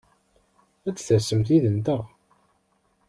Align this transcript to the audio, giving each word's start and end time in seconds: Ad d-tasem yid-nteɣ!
Ad 0.87 0.93
d-tasem 0.95 1.41
yid-nteɣ! 1.47 2.03